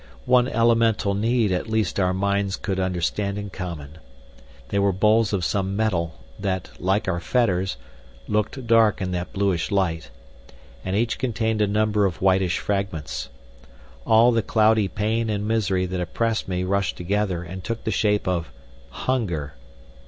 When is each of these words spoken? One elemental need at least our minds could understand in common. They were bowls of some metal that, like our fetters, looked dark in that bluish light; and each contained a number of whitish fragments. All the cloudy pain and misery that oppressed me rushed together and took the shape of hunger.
One 0.25 0.47
elemental 0.47 1.13
need 1.13 1.51
at 1.51 1.69
least 1.69 1.99
our 1.99 2.11
minds 2.11 2.55
could 2.55 2.79
understand 2.79 3.37
in 3.37 3.51
common. 3.51 3.99
They 4.69 4.79
were 4.79 4.91
bowls 4.91 5.31
of 5.31 5.45
some 5.45 5.75
metal 5.75 6.15
that, 6.39 6.71
like 6.79 7.07
our 7.07 7.19
fetters, 7.19 7.77
looked 8.27 8.65
dark 8.65 8.99
in 8.99 9.11
that 9.11 9.31
bluish 9.31 9.69
light; 9.69 10.09
and 10.83 10.95
each 10.95 11.19
contained 11.19 11.61
a 11.61 11.67
number 11.67 12.07
of 12.07 12.19
whitish 12.19 12.57
fragments. 12.57 13.29
All 14.03 14.31
the 14.31 14.41
cloudy 14.41 14.87
pain 14.87 15.29
and 15.29 15.47
misery 15.47 15.85
that 15.85 16.01
oppressed 16.01 16.47
me 16.47 16.63
rushed 16.63 16.97
together 16.97 17.43
and 17.43 17.63
took 17.63 17.83
the 17.83 17.91
shape 17.91 18.27
of 18.27 18.51
hunger. 19.05 19.53